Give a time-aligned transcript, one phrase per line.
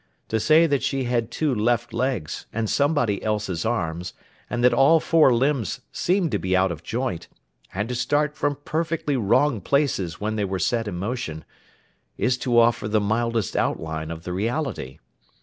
[0.29, 4.15] To say that she had two left legs, and somebody else's arms,
[4.49, 7.27] and that all four limbs seemed to be out of joint,
[7.71, 11.45] and to start from perfectly wrong places when they were set in motion,
[12.17, 14.97] is to offer the mildest outline of the reality.